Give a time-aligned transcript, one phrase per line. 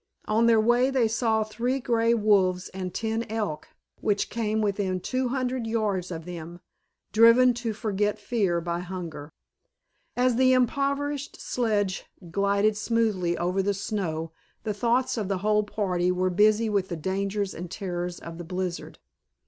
[0.25, 3.67] On their way they saw three grey wolves and ten elk,
[3.99, 6.59] which came within two hundred yards of them,
[7.13, 9.31] driven to forget fear by hunger.
[10.17, 14.31] As the improvised sledge glided smoothly over the snow
[14.63, 18.43] the thoughts of the whole party were busy with the dangers and terrors of the
[18.43, 18.97] blizzard.